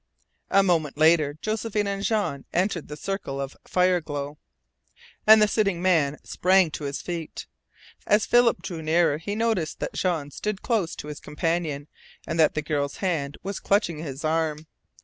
A 0.49 0.63
moment 0.63 0.97
later 0.97 1.35
Josephine 1.43 1.85
and 1.85 2.03
Jean 2.03 2.43
entered 2.53 2.87
the 2.87 2.97
circle 2.97 3.39
of 3.39 3.55
fireglow, 3.65 4.39
and 5.27 5.39
the 5.39 5.47
sitting 5.47 5.79
man 5.79 6.17
sprang 6.23 6.71
to 6.71 6.85
his 6.85 7.03
feet. 7.03 7.45
As 8.07 8.25
Philip 8.25 8.63
drew 8.63 8.81
nearer 8.81 9.19
he 9.19 9.35
noticed 9.35 9.79
that 9.79 9.93
Jean 9.93 10.31
stood 10.31 10.63
close 10.63 10.95
to 10.95 11.07
his 11.07 11.19
companion, 11.19 11.87
and 12.25 12.39
that 12.39 12.55
the 12.55 12.63
girl's 12.63 12.95
hand 12.95 13.37
was 13.43 13.59
clutching 13.59 13.99
his 13.99 14.25
arm. 14.25 14.65